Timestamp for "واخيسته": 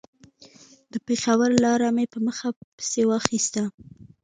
3.09-3.63